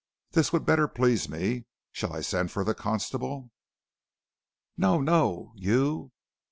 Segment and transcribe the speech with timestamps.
[0.31, 1.67] This would better please me.
[1.91, 3.51] Shall I send for the constable?'
[4.75, 6.11] "'No, no, you!